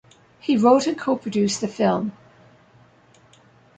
He 0.39 0.57
wrote 0.57 0.87
and 0.87 0.97
co-produced 0.97 1.61
the 1.61 1.67
film. 1.67 2.13